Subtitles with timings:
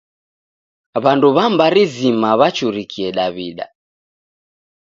[1.03, 3.65] W'andu w'a mbari zima w'achurikie Daw'ida.